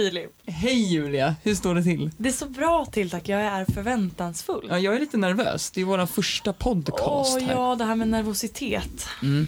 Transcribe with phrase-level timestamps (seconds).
[0.00, 0.30] Filip.
[0.46, 2.10] Hej Julia, hur står det till?
[2.16, 4.66] Det är så bra till tack, jag är förväntansfull.
[4.70, 5.70] Ja, jag är lite nervös.
[5.70, 7.52] Det är vår första podcast Åh här.
[7.54, 9.06] ja, det här med nervositet.
[9.22, 9.46] Mm.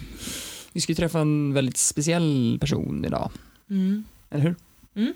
[0.71, 3.31] Vi ska ju träffa en väldigt speciell person idag,
[3.69, 4.03] Mm.
[4.29, 4.43] eller
[4.93, 5.13] hur?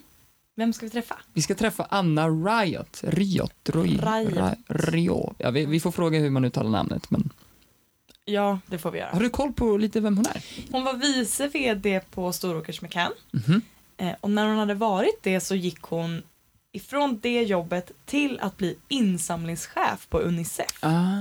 [0.56, 1.16] Vem ska vi träffa?
[1.34, 3.00] Vi ska träffa Anna Riot.
[3.04, 3.70] Riot.
[3.70, 4.58] Roy, Riot.
[4.68, 5.34] Rio.
[5.38, 7.30] Ja, vi, vi får fråga hur man uttalar namnet, men
[8.26, 9.10] Ja, det får vi göra.
[9.14, 10.44] har du koll på lite vem hon är?
[10.72, 13.12] Hon var vice vd på Storåkers McCann.
[13.32, 13.54] Mhm.
[13.54, 13.62] Eh,
[14.22, 16.24] och när hon hade varit det så gick hon
[16.72, 20.78] ifrån det jobbet till att bli insamlingschef på Unicef.
[20.80, 21.18] Ah,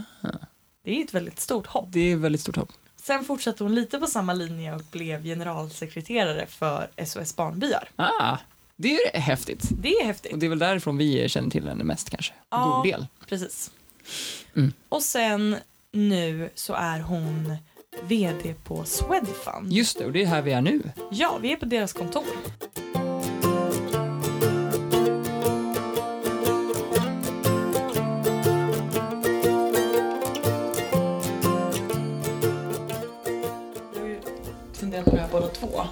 [0.84, 1.86] Det är ett väldigt stort hopp.
[1.88, 2.73] det är väldigt stort hopp.
[2.97, 7.88] Sen fortsatte hon lite på samma linje och blev generalsekreterare för SOS Barnbyar.
[7.97, 8.36] Ah,
[8.77, 9.69] det är häftigt.
[9.83, 10.33] Det är häftigt.
[10.33, 12.34] Och det är väl därifrån vi känner till henne mest kanske.
[12.50, 12.64] Ja.
[12.77, 13.06] God del.
[13.28, 13.70] Precis.
[14.56, 14.72] Mm.
[14.88, 15.56] Och sen
[15.92, 17.56] nu så är hon
[18.02, 19.73] vd på Swedfund.
[19.73, 20.82] Just det, och det är här vi är nu.
[21.10, 22.24] Ja, vi är på deras kontor.
[35.33, 35.86] Båda två.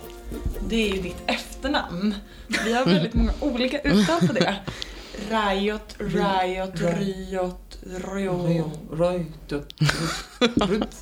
[0.69, 2.15] Det är ju ditt efternamn.
[2.65, 4.57] Vi har väldigt många olika uttal på det.
[5.31, 8.71] Riot, Riot, Riot, Rio.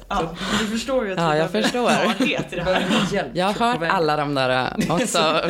[0.09, 1.89] Ja, du förstår ju att Ja, jag förstår.
[1.91, 3.31] klarhet i det här.
[3.35, 5.41] Jag har hört alla de där äh, också.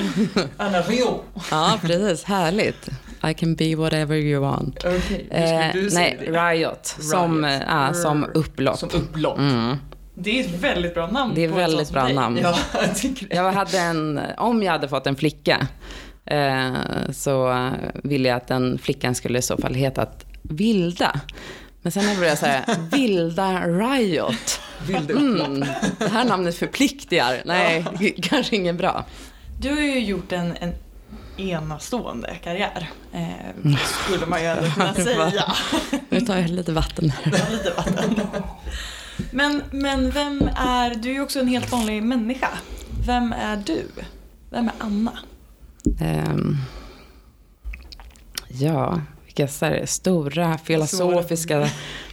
[0.56, 1.20] Anna Rio.
[1.50, 2.24] Ja, precis.
[2.24, 2.88] Härligt.
[3.30, 4.78] I can be whatever you want.
[4.84, 6.86] Okej, Eh, nej, Riot.
[6.86, 7.62] Som, Riot.
[7.68, 8.78] ja, som upplopp.
[8.78, 9.38] Som upplopp.
[9.38, 9.76] Mm.
[10.14, 11.32] Det är ett väldigt bra namn.
[11.34, 12.38] Det är en väldigt bra namn.
[12.42, 12.54] Ja,
[13.30, 13.44] jag.
[13.44, 15.66] Jag hade en, om jag hade fått en flicka
[16.26, 16.72] eh,
[17.12, 17.70] så eh,
[18.04, 20.06] ville jag att den flickan skulle i så fall heta
[20.52, 21.20] Vilda.
[21.82, 24.60] Men sen när jag började säga Vilda Riot.
[24.88, 25.60] Mm,
[25.98, 27.42] det här namnet förpliktigar.
[27.44, 27.84] Nej,
[28.22, 29.04] kanske inget bra.
[29.60, 30.74] Du har ju gjort en, en
[31.36, 32.90] enastående karriär.
[33.12, 35.52] Eh, skulle man ju ändå kunna säga.
[36.08, 37.32] Nu tar jag lite vatten här.
[37.38, 38.20] Ja, Lite vatten.
[39.30, 42.48] Men, men vem är, du är ju också en helt vanlig människa.
[43.06, 43.86] Vem är du?
[44.50, 45.12] Vem är Anna?
[46.00, 46.56] Ehm,
[48.48, 49.00] ja,
[49.36, 51.66] vilka så här, stora filosofiska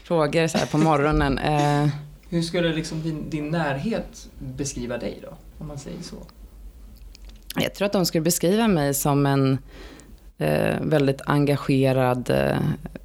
[0.04, 1.40] frågor så här, på morgonen.
[1.50, 1.88] Eh,
[2.30, 5.38] Hur skulle liksom din, din närhet beskriva dig då?
[5.58, 6.16] Om man säger så.
[7.56, 9.58] jag tror att de skulle beskriva mig som en
[10.38, 12.58] eh, väldigt engagerad eh,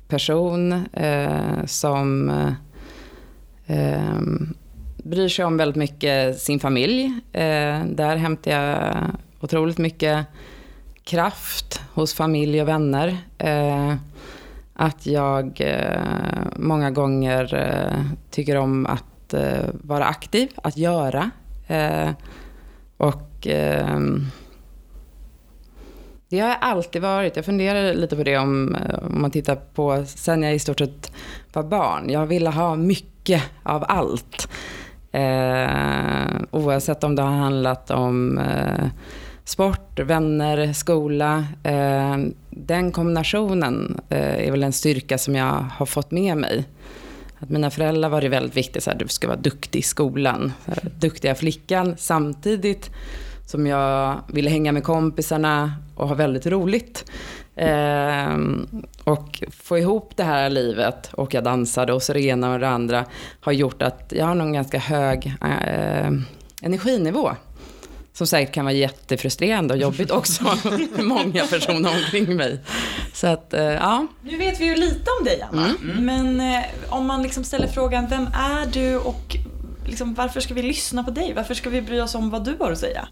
[0.09, 2.29] person eh, som
[3.67, 4.21] eh,
[4.97, 7.05] bryr sig om väldigt mycket sin familj.
[7.33, 8.97] Eh, där hämtar jag
[9.41, 10.27] otroligt mycket
[11.04, 13.19] kraft hos familj och vänner.
[13.38, 13.94] Eh,
[14.75, 16.00] att jag eh,
[16.56, 21.31] många gånger eh, tycker om att eh, vara aktiv, att göra.
[21.66, 22.10] Eh,
[22.97, 23.98] och eh,
[26.28, 27.36] det har jag alltid varit.
[27.36, 30.78] Jag funderar lite på det om, eh, om man tittar på sen jag i stort
[30.78, 31.12] sett
[31.53, 32.10] var barn.
[32.10, 34.48] Jag ville ha mycket av allt.
[35.12, 38.86] Eh, oavsett om det har handlat om eh,
[39.44, 41.47] sport, vänner, skola.
[41.62, 42.16] Eh,
[42.50, 46.65] den kombinationen eh, är väl en styrka som jag har fått med mig.
[47.38, 50.53] Att mina föräldrar var det väldigt viktigt, så här, du ska vara duktig i skolan.
[50.66, 52.91] Här, duktiga flickan samtidigt
[53.47, 57.10] som jag ville hänga med kompisarna och ha väldigt roligt.
[57.56, 58.37] Eh,
[59.04, 62.69] och få ihop det här livet och jag dansade och så det ena och det
[62.69, 63.04] andra
[63.41, 66.12] har gjort att jag har nog en ganska hög eh, eh
[66.62, 67.31] energinivå.
[68.15, 70.45] Som säkert kan vara jättefrustrerande och jobbigt också
[70.95, 72.61] för många personer omkring mig.
[73.13, 74.07] Så att, eh, ja.
[74.23, 75.75] Nu vet vi ju lite om dig Anna.
[75.81, 79.37] Men eh, om man liksom ställer frågan, vem är du och
[79.87, 81.33] liksom, varför ska vi lyssna på dig?
[81.37, 83.09] Varför ska vi bry oss om vad du har att säga?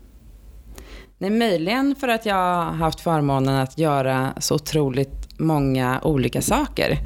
[1.18, 6.98] Nej, möjligen för att jag har haft förmånen att göra så otroligt många olika saker.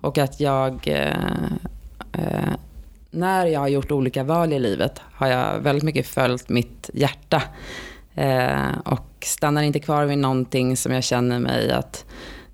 [0.00, 1.12] Och att jag, eh,
[2.12, 2.54] eh,
[3.10, 7.42] när jag har gjort olika val i livet, har jag väldigt mycket följt mitt hjärta.
[8.14, 12.04] Eh, och stannar inte kvar vid någonting som jag känner mig att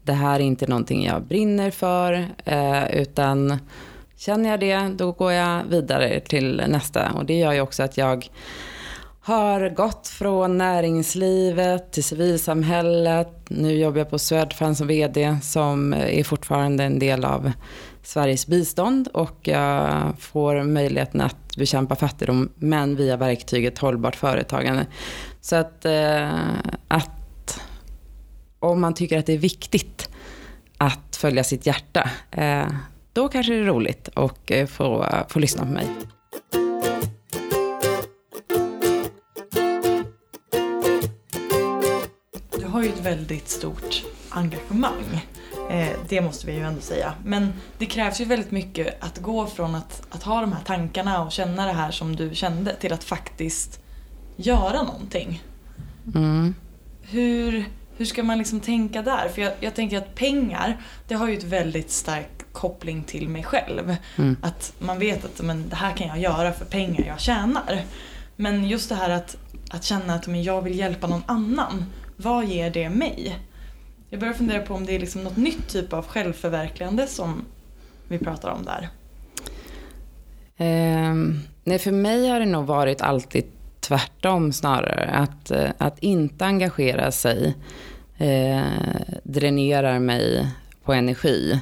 [0.02, 2.28] det här är inte någonting jag brinner för.
[2.44, 3.58] Eh, utan
[4.16, 7.12] känner jag det, då går jag vidare till nästa.
[7.12, 8.28] Och det gör ju också att jag
[9.20, 13.28] har gått från näringslivet till civilsamhället.
[13.48, 17.52] Nu jobbar jag på Swedfund som VD som är fortfarande en del av
[18.04, 24.86] Sveriges bistånd och jag får möjligheten att bekämpa fattigdom men via verktyget hållbart företagande.
[25.40, 26.30] Så att, eh,
[26.88, 27.60] att
[28.58, 30.08] om man tycker att det är viktigt
[30.78, 32.66] att följa sitt hjärta, eh,
[33.12, 35.86] då kanske det är roligt att få, få lyssna på mig.
[42.58, 45.33] Du har ju ett väldigt stort engagemang.
[45.70, 47.12] Eh, det måste vi ju ändå säga.
[47.24, 51.24] Men det krävs ju väldigt mycket att gå från att, att ha de här tankarna
[51.24, 53.80] och känna det här som du kände till att faktiskt
[54.36, 55.42] göra någonting.
[56.14, 56.54] Mm.
[57.02, 57.64] Hur,
[57.96, 59.28] hur ska man liksom tänka där?
[59.28, 63.42] För jag, jag tänker att pengar, det har ju ett väldigt stark koppling till mig
[63.42, 63.96] själv.
[64.16, 64.36] Mm.
[64.42, 67.82] Att man vet att men, det här kan jag göra för pengar jag tjänar.
[68.36, 69.36] Men just det här att,
[69.70, 71.84] att känna att men, jag vill hjälpa någon annan.
[72.16, 73.38] Vad ger det mig?
[74.14, 77.44] Jag börjar fundera på om det är liksom något nytt typ av självförverkligande som
[78.08, 78.88] vi pratar om där.
[80.56, 81.14] Eh,
[81.64, 83.44] nej, för mig har det nog varit alltid
[83.80, 85.10] tvärtom snarare.
[85.10, 87.54] Att, eh, att inte engagera sig
[88.18, 88.62] eh,
[89.22, 90.48] dränerar mig
[90.84, 91.60] på energi.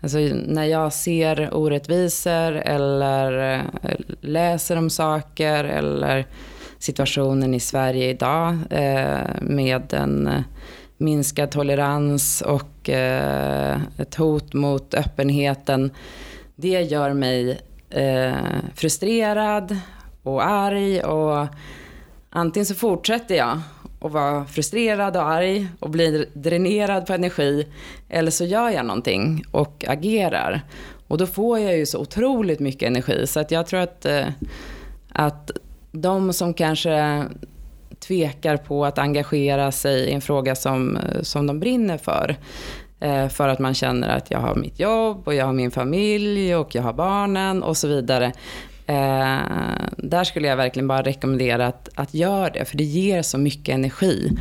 [0.00, 3.90] Alltså, när jag ser orättvisor eller eh,
[4.20, 6.26] läser om saker eller
[6.78, 10.42] situationen i Sverige idag eh, med en eh,
[11.00, 15.90] minskad tolerans och eh, ett hot mot öppenheten.
[16.56, 17.60] Det gör mig
[17.90, 18.34] eh,
[18.74, 19.76] frustrerad
[20.22, 21.46] och arg och
[22.30, 23.60] antingen så fortsätter jag
[24.00, 27.66] att vara frustrerad och arg och blir dränerad på energi
[28.08, 30.62] eller så gör jag någonting och agerar.
[31.08, 34.26] Och då får jag ju så otroligt mycket energi så att jag tror att, eh,
[35.08, 35.50] att
[35.92, 37.24] de som kanske
[38.00, 42.36] tvekar på att engagera sig i en fråga som, eh, som de brinner för.
[43.00, 46.56] Eh, för att man känner att jag har mitt jobb och jag har min familj
[46.56, 48.32] och jag har barnen och så vidare.
[48.86, 49.38] Eh,
[49.96, 53.74] där skulle jag verkligen bara rekommendera att, att göra det, för det ger så mycket
[53.74, 54.38] energi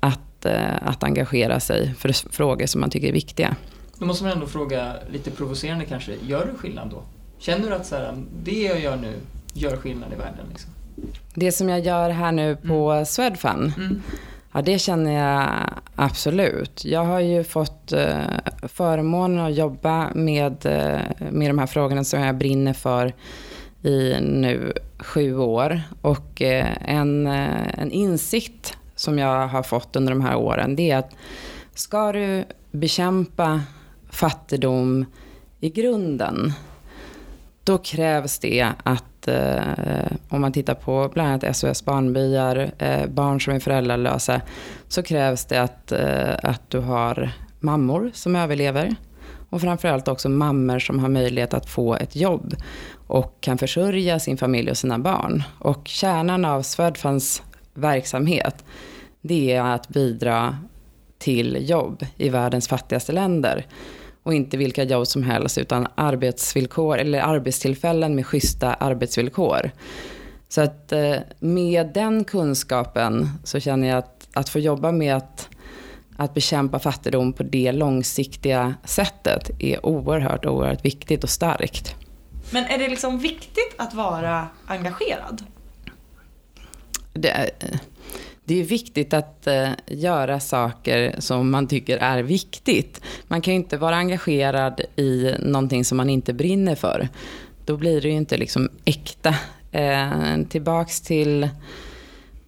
[0.00, 3.56] att, eh, att engagera sig för frågor som man tycker är viktiga.
[3.98, 7.02] Då måste man ändå fråga, lite provocerande kanske, gör du skillnad då?
[7.38, 9.14] Känner du att så här, det jag gör nu
[9.52, 10.46] gör skillnad i världen?
[10.50, 10.70] Liksom?
[11.34, 13.06] Det som jag gör här nu på mm.
[13.06, 14.02] Swedfund, mm.
[14.52, 15.50] ja det känner jag
[15.96, 16.84] absolut.
[16.84, 18.16] Jag har ju fått eh,
[18.62, 23.12] förmånen att jobba med, eh, med de här frågorna som jag brinner för
[23.82, 25.80] i nu sju år.
[26.00, 30.90] Och eh, en, eh, en insikt som jag har fått under de här åren, det
[30.90, 31.10] är att
[31.74, 33.62] ska du bekämpa
[34.10, 35.06] fattigdom
[35.60, 36.52] i grunden,
[37.64, 43.40] då krävs det att, eh, om man tittar på bland annat SOS Barnbyar, eh, barn
[43.40, 44.40] som är föräldralösa,
[44.88, 47.30] så krävs det att, eh, att du har
[47.60, 48.94] mammor som överlever.
[49.50, 52.54] Och framförallt också mammor som har möjlighet att få ett jobb
[53.06, 55.42] och kan försörja sin familj och sina barn.
[55.58, 57.42] Och kärnan av Swedfunds
[57.74, 58.64] verksamhet,
[59.20, 60.56] det är att bidra
[61.18, 63.66] till jobb i världens fattigaste länder.
[64.22, 69.70] Och inte vilka jobb som helst, utan arbetsvillkor eller arbetstillfällen med schyssta arbetsvillkor.
[70.48, 75.48] Så att eh, med den kunskapen så känner jag att, att få jobba med att,
[76.16, 81.94] att bekämpa fattigdom på det långsiktiga sättet är oerhört, oerhört viktigt och starkt.
[82.50, 85.44] Men är det liksom viktigt att vara engagerad?
[87.12, 87.50] Det är,
[88.44, 93.00] det är viktigt att eh, göra saker som man tycker är viktigt.
[93.28, 97.08] Man kan ju inte vara engagerad i någonting som man inte brinner för.
[97.64, 99.34] Då blir det ju inte liksom äkta.
[99.72, 101.48] Eh, tillbaks till,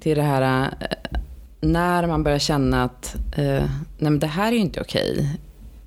[0.01, 1.19] till det här eh,
[1.61, 3.65] när man börjar känna att eh,
[3.99, 5.39] nej men det här är ju inte okej.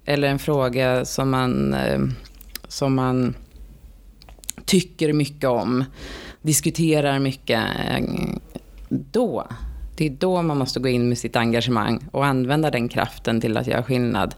[0.05, 1.99] Eller en fråga som man, eh,
[2.67, 3.35] som man
[4.65, 5.85] tycker mycket om,
[6.41, 8.03] diskuterar mycket, eh,
[8.89, 9.47] då,
[9.97, 13.57] det är då man måste gå in med sitt engagemang och använda den kraften till
[13.57, 14.35] att göra skillnad.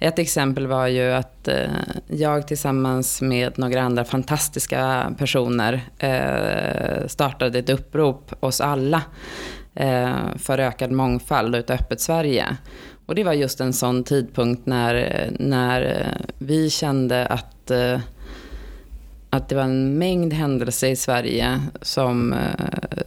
[0.00, 1.70] Ett exempel var ju att eh,
[2.06, 9.02] jag tillsammans med några andra fantastiska personer eh, startade ett upprop oss alla
[9.74, 12.56] eh, för ökad mångfald och ett öppet Sverige.
[13.06, 17.70] Och det var just en sån tidpunkt när, när vi kände att
[19.30, 22.38] att det var en mängd händelser i Sverige som, eh,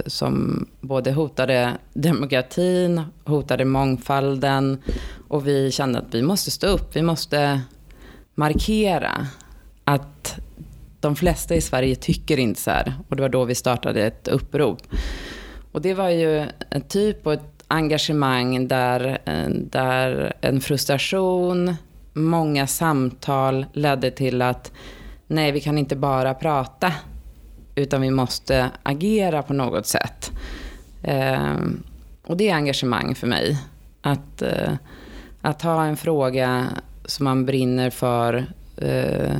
[0.05, 4.81] som både hotade demokratin, hotade mångfalden
[5.27, 7.61] och vi kände att vi måste stå upp, vi måste
[8.35, 9.27] markera
[9.83, 10.35] att
[10.99, 12.93] de flesta i Sverige tycker inte så här.
[13.07, 14.81] Och det var då vi startade ett upprop.
[15.71, 21.75] Och det var ju en typ av ett engagemang där, eh, där en frustration,
[22.13, 24.71] många samtal ledde till att
[25.31, 26.93] nej, vi kan inte bara prata,
[27.75, 30.31] utan vi måste agera på något sätt.
[31.03, 31.55] Eh,
[32.23, 33.57] och det är engagemang för mig.
[34.01, 34.73] Att, eh,
[35.41, 36.67] att ha en fråga
[37.05, 38.45] som man brinner för
[38.77, 39.35] eh,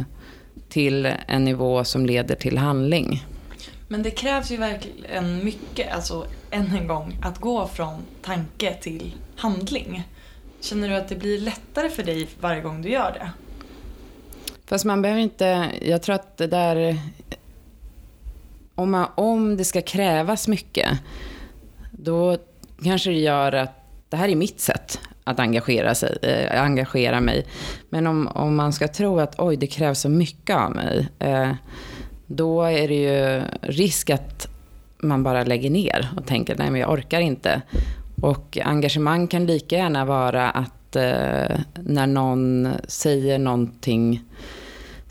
[0.70, 3.26] till en nivå som leder till handling.
[3.88, 9.16] Men det krävs ju verkligen mycket, alltså än en gång att gå från tanke till
[9.36, 10.04] handling.
[10.60, 13.30] Känner du att det blir lättare för dig varje gång du gör det?
[14.72, 15.72] Fast man behöver inte...
[15.82, 16.98] Jag tror att det där...
[18.76, 20.88] Om, man, om det ska krävas mycket,
[21.92, 22.38] då
[22.84, 23.72] kanske det gör att
[24.10, 27.46] det här är mitt sätt att engagera, sig, äh, engagera mig.
[27.90, 31.52] Men om, om man ska tro att oj, det krävs så mycket av mig, äh,
[32.26, 34.48] då är det ju risk att
[34.98, 37.62] man bara lägger ner och tänker nej, men jag orkar inte.
[38.22, 44.24] Och engagemang kan lika gärna vara att äh, när någon säger någonting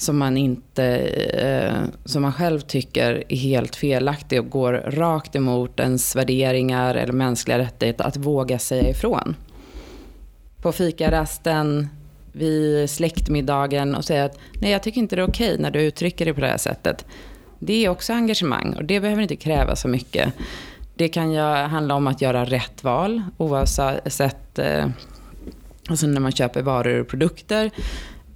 [0.00, 5.80] som man inte, eh, som man själv tycker är helt felaktig och går rakt emot
[5.80, 9.36] ens värderingar eller mänskliga rättigheter, att våga säga ifrån.
[10.62, 11.88] På fikarasten,
[12.32, 16.24] vid släktmiddagen och säga att nej, jag tycker inte det är okej när du uttrycker
[16.24, 17.06] det på det här sättet.
[17.58, 20.32] Det är också engagemang och det behöver inte kräva så mycket.
[20.94, 24.86] Det kan ju handla om att göra rätt val oavsett eh,
[25.88, 27.70] alltså när man köper varor och produkter.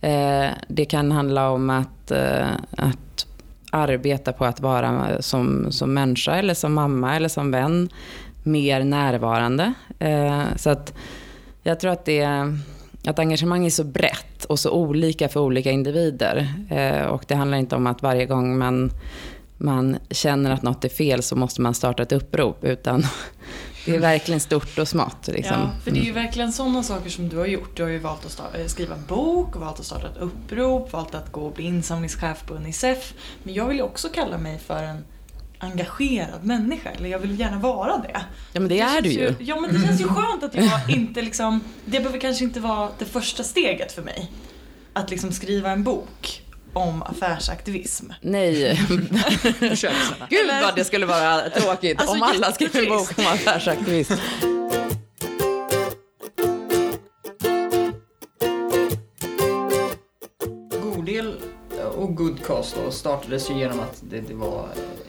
[0.04, 3.26] Eh, det kan handla om att, eh, att
[3.70, 7.88] arbeta på att vara som, som människa eller som mamma eller som vän
[8.42, 9.72] mer närvarande.
[9.98, 10.94] Eh, så att
[11.62, 12.28] jag tror att, det,
[13.06, 16.48] att engagemang är så brett och så olika för olika individer.
[17.10, 18.90] Och det handlar inte om att varje gång man,
[19.56, 22.64] man känner att något är fel så måste man starta ett upprop.
[22.64, 23.02] Utan
[23.84, 25.28] det är verkligen stort och smått.
[25.28, 25.60] Liksom.
[25.60, 27.76] Ja, för det är ju verkligen sådana saker som du har gjort.
[27.76, 31.14] Du har ju valt att eh, skriva en bok, valt att starta ett upprop, valt
[31.14, 33.14] att gå och bli insamlingschef på Unicef.
[33.42, 35.04] Men jag vill ju också kalla mig för en
[35.58, 38.20] engagerad människa, eller jag vill gärna vara det.
[38.52, 39.20] Ja men det, det är du ju.
[39.20, 39.34] ju.
[39.38, 42.88] Ja men det känns ju skönt att jag inte liksom, det behöver kanske inte vara
[42.98, 44.30] det första steget för mig.
[44.92, 46.43] Att liksom skriva en bok
[46.74, 48.12] om affärsaktivism.
[48.20, 48.80] Nej.
[50.30, 54.14] Gud vad det skulle vara tråkigt alltså, om alla skrev en bok om affärsaktivism.
[60.82, 61.34] Godel
[61.96, 64.68] och Goodcast då startades ju genom att det, det var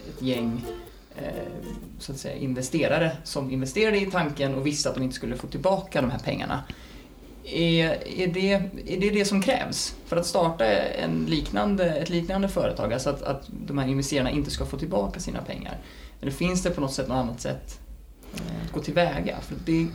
[0.09, 0.65] ett gäng
[1.17, 1.29] eh,
[1.99, 5.47] så att säga, investerare som investerade i tanken och visste att de inte skulle få
[5.47, 6.63] tillbaka de här pengarna.
[7.47, 8.53] Är, är, det,
[8.87, 12.93] är det det som krävs för att starta en liknande, ett liknande företag?
[12.93, 15.77] Alltså att, att de här investerarna inte ska få tillbaka sina pengar?
[16.21, 17.79] Eller finns det på något sätt något annat sätt
[18.33, 19.37] eh, att gå tillväga?
[19.41, 19.87] För det,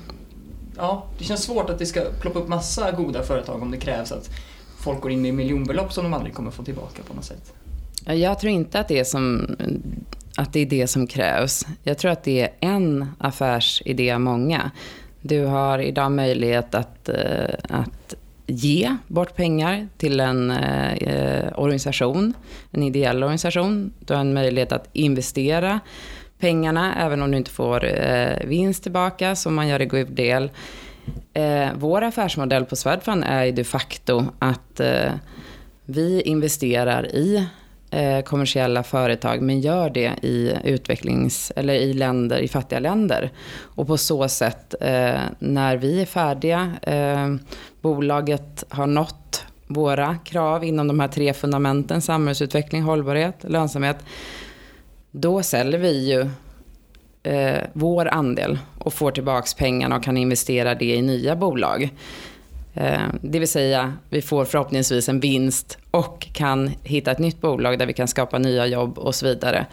[0.76, 4.12] ja, det känns svårt att det ska ploppa upp massa goda företag om det krävs
[4.12, 4.30] att
[4.78, 7.52] folk går in med miljonbelopp som de aldrig kommer få tillbaka på något sätt.
[8.04, 9.56] Jag tror inte att det är, som,
[10.36, 11.66] att det, är det som krävs.
[11.82, 14.70] Jag tror att det är en affärsidé av många.
[15.22, 18.14] Du har idag möjlighet att, eh, att
[18.46, 22.34] ge bort pengar till en eh, organisation,
[22.70, 23.92] en ideell organisation.
[23.98, 25.80] Du har en möjlighet att investera
[26.38, 30.50] pengarna, även om du inte får eh, vinst tillbaka, som man gör i Gooddeal.
[31.34, 35.12] Eh, vår affärsmodell på Swedfund är de facto att eh,
[35.84, 37.46] vi investerar i
[37.90, 43.30] eh, kommersiella företag, men gör det i utvecklings eller i länder, i fattiga länder.
[43.60, 47.34] Och på så sätt, eh, när vi är färdiga, eh,
[47.80, 54.04] bolaget har nått våra krav inom de här tre fundamenten, samhällsutveckling, hållbarhet, lönsamhet,
[55.10, 56.20] då säljer vi ju
[57.22, 61.90] eh, vår andel och får tillbaka pengarna och kan investera det i nya bolag.
[62.74, 67.78] Eh, det vill säga, vi får förhoppningsvis en vinst och kan hitta ett nytt bolag
[67.78, 69.66] där vi kan skapa nya jobb och så vidare.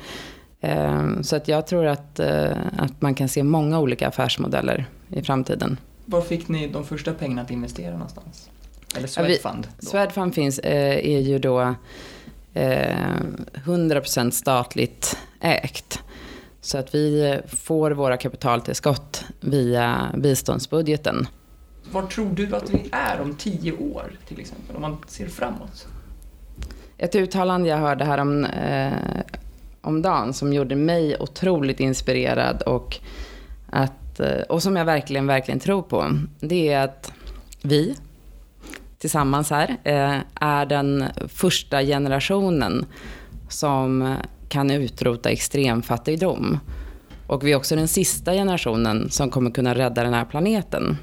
[0.62, 5.24] Eh, så att jag tror att, eh, att man kan se många olika affärsmodeller i
[5.24, 5.80] framtiden.
[6.06, 8.50] Var fick ni de första pengarna att investera någonstans?
[8.96, 9.68] Eller Swedfund?
[9.80, 11.76] Ja, Swedfund finns, är ju då
[13.54, 16.00] 100% statligt ägt.
[16.62, 21.28] Så att vi får våra kapitaltillskott via biståndsbudgeten.
[21.92, 25.88] Var tror du att vi är om tio år till exempel, om man ser framåt?
[26.98, 28.94] Ett uttalande jag hörde här om, eh,
[29.82, 32.98] om dagen som gjorde mig otroligt inspirerad och,
[33.70, 36.06] att, eh, och som jag verkligen, verkligen tror på.
[36.40, 37.14] Det är att
[37.62, 37.96] vi
[38.98, 42.86] tillsammans här eh, är den första generationen
[43.50, 44.16] som
[44.50, 46.60] kan utrota extremfattigdom.
[47.28, 50.98] Och vi är också den sista generationen som kommer kunna rädda den här planeten.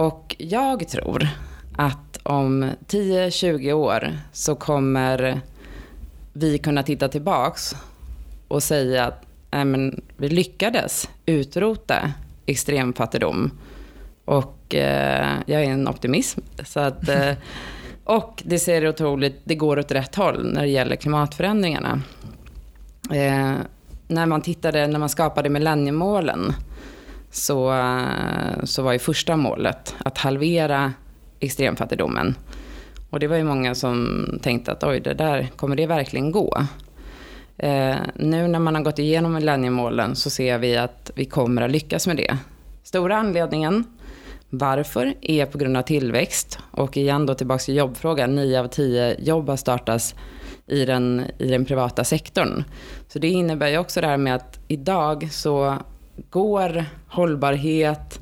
[0.00, 1.28] Och jag tror
[1.76, 5.40] att om 10-20 år så kommer
[6.32, 7.74] vi kunna titta tillbaks
[8.48, 12.12] och säga att äh, men, vi lyckades utrota
[12.46, 13.50] extremfattigdom.
[14.24, 16.40] Och eh, jag är en optimism.
[16.64, 17.32] Så att, eh,
[18.04, 22.02] och det ser otroligt, det går åt rätt håll när det gäller klimatförändringarna.
[23.10, 23.52] Eh,
[24.08, 26.54] när man tittade, när man skapade millenniemålen
[27.30, 27.86] så,
[28.64, 30.92] så var ju första målet att halvera
[31.40, 32.34] extremfattigdomen.
[33.10, 36.66] Och det var ju många som tänkte att oj, det där, kommer det verkligen gå?
[37.58, 41.70] Eh, nu när man har gått igenom millenniemålen så ser vi att vi kommer att
[41.70, 42.38] lyckas med det.
[42.82, 43.84] Stora anledningen
[44.50, 46.58] varför är på grund av tillväxt.
[46.70, 50.14] Och igen då tillbaka till jobbfrågan, 9 av 10 jobb har startats
[50.66, 52.64] i den, i den privata sektorn.
[53.08, 55.78] Så det innebär ju också det här med att idag så
[56.30, 58.20] går hållbarhet,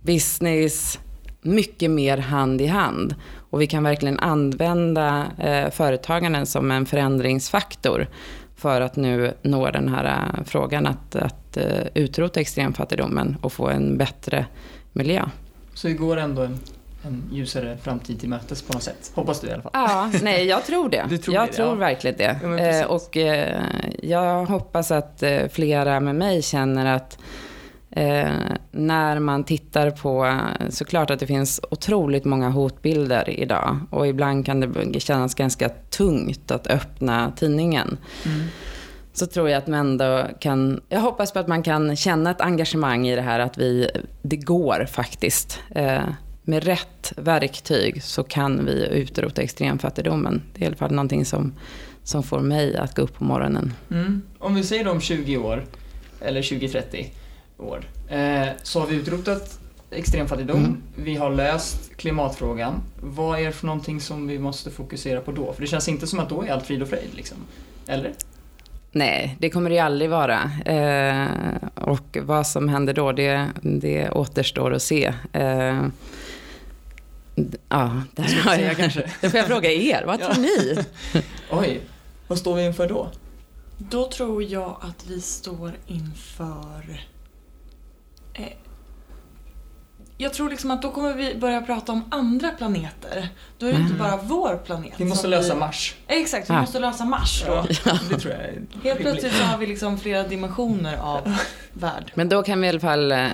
[0.00, 0.98] business
[1.42, 3.14] mycket mer hand i hand.
[3.50, 8.06] Och vi kan verkligen använda eh, företaganden som en förändringsfaktor
[8.56, 13.68] för att nu nå den här uh, frågan att, att uh, utrota extremfattigdomen och få
[13.68, 14.46] en bättre
[14.92, 15.24] miljö.
[15.74, 16.58] Så det går ändå en,
[17.02, 19.12] en ljusare framtid till mötes på något sätt?
[19.14, 19.70] Hoppas du i alla fall.
[19.74, 21.18] Ja, nej jag tror det.
[21.22, 21.74] Tror jag det, tror ja.
[21.74, 22.40] verkligen det.
[22.42, 23.62] Ja, eh, och eh,
[24.02, 27.18] jag hoppas att eh, flera med mig känner att
[27.90, 28.30] eh,
[28.70, 34.60] när man tittar på, såklart att det finns otroligt många hotbilder idag och ibland kan
[34.92, 37.98] det kännas ganska tungt att öppna tidningen.
[38.24, 38.46] Mm.
[39.12, 42.40] Så tror jag att man ändå kan, jag hoppas på att man kan känna ett
[42.40, 43.90] engagemang i det här att vi,
[44.22, 45.60] det går faktiskt.
[45.70, 46.02] Eh,
[46.48, 50.42] med rätt verktyg så kan vi utrota extremfattigdomen.
[50.54, 51.52] Det är i alla fall någonting som,
[52.02, 53.72] som får mig att gå upp på morgonen.
[53.90, 54.22] Mm.
[54.38, 55.64] Om vi säger om 20 år,
[56.20, 57.06] eller 20-30
[57.58, 59.60] år, eh, så har vi utrotat
[59.90, 60.82] extremfattigdom, Mm.
[60.96, 62.82] vi har löst klimatfrågan.
[63.00, 65.52] Vad är det för någonting som vi måste fokusera på då?
[65.52, 67.36] För det känns inte som att då är allt frid och fröjd, liksom.
[67.86, 68.12] Eller?
[68.92, 70.50] Nej, det kommer det aldrig vara.
[70.64, 71.28] Eh,
[71.74, 75.12] och vad som händer då, det, det återstår att se.
[75.32, 75.82] Eh,
[77.68, 79.10] ja, det här har säga jag kanske.
[79.20, 80.34] Det får jag fråga er, vad Ja.
[80.34, 80.84] tror ni?
[81.50, 81.80] Oj,
[82.28, 83.10] vad står vi inför då?
[83.78, 87.00] Då tror jag att vi står inför...
[88.34, 88.44] Eh,
[90.18, 93.28] jag tror liksom att då kommer vi börja prata om andra planeter.
[93.58, 93.98] Då är det inte Mm.
[93.98, 94.92] bara vår planet.
[94.96, 95.60] Vi måste lösa vi...
[95.60, 95.94] Mars.
[96.06, 96.60] Exakt, vi Ah.
[96.60, 97.66] måste lösa Mars då.
[97.84, 98.98] Ja, det tror jag är Helt rimligt.
[99.00, 101.36] plötsligt så har vi liksom flera dimensioner av
[101.72, 102.12] värld.
[102.14, 103.26] Men då kan vi i alla fall eh,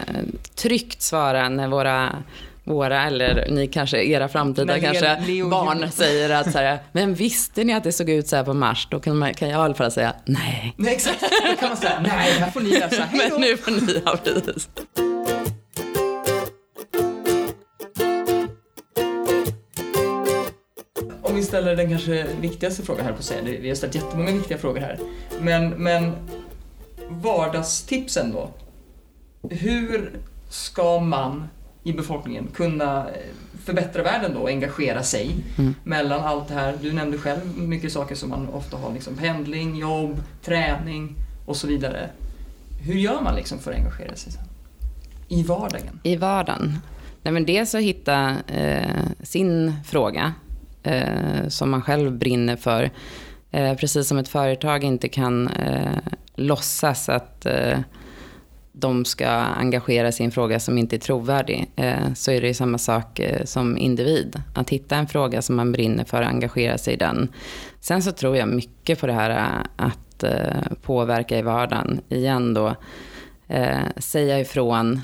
[0.55, 2.23] tryggt svara när våra,
[2.65, 7.65] våra eller ni kanske, era framtida kanske Leo- barn säger att så här, men visste
[7.65, 8.89] ni att det såg ut så här på Mars?
[8.91, 10.75] Då kan, man, kan jag i alla fall säga nej.
[10.77, 11.21] Nej, exakt.
[11.51, 13.03] Då kan man säga, nej, här får ni lösa.
[13.03, 14.69] Hej Men nu får ni ha precis.
[21.23, 24.59] Om vi ställer den kanske viktigaste frågan här på det- vi har ställt jättemånga viktiga
[24.59, 24.99] frågor här.
[25.41, 26.13] Men, men
[27.09, 28.51] vardagstipsen då?
[29.51, 30.11] Hur
[30.51, 31.49] ska man
[31.85, 33.15] i befolkningen kunna eh,
[33.65, 35.75] förbättra världen då och engagera sig Mm.
[35.85, 36.79] mellan allt det här?
[36.83, 41.15] Du nämnde själv mycket saker som man ofta har, liksom pendling, jobb, träning
[41.47, 42.09] och så vidare.
[42.83, 44.43] Hur gör man liksom för att engagera sig sen?
[45.29, 46.01] I vardagen?
[46.03, 46.79] I vardagen?
[47.23, 50.33] Nej, men dels att hitta eh, sin fråga
[50.83, 52.91] eh, som man själv brinner för.
[53.51, 55.99] Eh, precis som ett företag inte kan eh,
[56.35, 57.79] låtsas att eh,
[58.73, 62.47] de ska engagera sig i en fråga som inte är trovärdig, eh, så är det
[62.47, 64.43] ju samma sak eh, som individ.
[64.55, 67.29] Att hitta en fråga som man brinner för och engagera sig i den.
[67.81, 70.25] Sen så tror jag mycket på det här eh, att
[70.83, 72.01] påverka i vardagen.
[72.09, 72.75] Igen då,
[73.97, 75.01] säga ifrån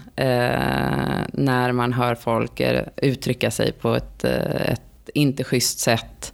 [1.33, 2.63] när man hör folk
[2.97, 6.33] uttrycka sig på ett, ett inte schysst sätt.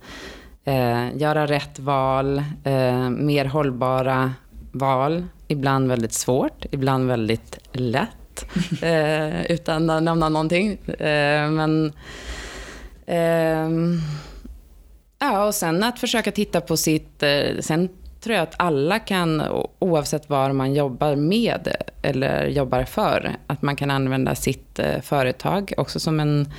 [0.66, 4.32] Eh, göra rätt val, eh, mer hållbara
[4.74, 5.26] val.
[5.48, 8.10] Ibland väldigt svårt, ibland väldigt lätt.
[8.82, 10.72] Eh, utan att nämna någonting.
[10.86, 11.92] Eh, men...
[13.06, 14.00] ehm,
[15.18, 17.22] ja, och sen att försöka titta på sitt...
[17.22, 17.88] Eh, sen
[18.20, 19.42] tror jag att alla kan,
[19.78, 25.72] oavsett var man jobbar med eller jobbar för, att man kan använda sitt eh, företag
[25.76, 26.52] också som en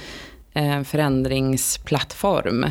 [0.54, 2.66] eh, förändringsplattform.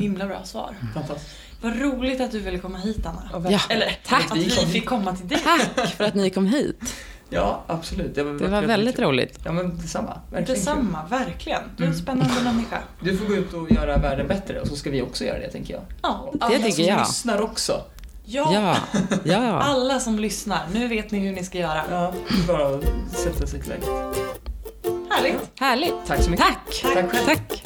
[0.00, 0.74] Himla bra svar.
[0.94, 1.49] Fantastiskt.
[1.60, 3.48] Vad roligt att du ville komma hit Anna.
[3.50, 4.30] Ja, Eller tack.
[4.30, 5.38] att vi fick komma till dig.
[5.74, 6.94] Tack för att ni kom hit.
[7.32, 8.14] Ja, absolut.
[8.14, 9.38] Det var, Det var väldigt roligt.
[9.44, 10.20] Ja, men detsamma.
[10.30, 10.54] Verkligen kul.
[10.54, 11.62] Detsamma, verkligen.
[11.76, 12.02] Du är en Mm.
[12.04, 12.78] spännande människa.
[13.00, 15.50] Du får gå ut och göra världen bättre och så ska vi också göra det,
[15.50, 15.82] tänker jag.
[16.02, 16.98] Ja, Och alla tycker som jag.
[16.98, 17.80] lyssnar också.
[18.24, 18.52] ja.
[18.52, 18.76] Ja,
[19.24, 19.60] ja.
[19.60, 21.82] Alla som lyssnar, nu vet ni hur ni ska göra.
[21.90, 22.12] Ja,
[22.46, 23.86] bara att sätta sig till läge.
[25.10, 25.40] Härligt.
[25.60, 25.94] Härligt.
[26.06, 26.46] Tack så mycket.
[26.46, 26.94] Tack.
[26.94, 27.26] Tack själv.
[27.26, 27.62] Tack.